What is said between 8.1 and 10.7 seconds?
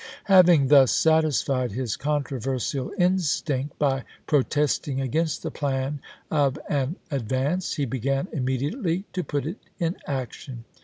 immediately to put it in action.